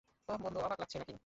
[0.29, 1.15] ওহ বন্ধু, অবাক লাগছে নাকি?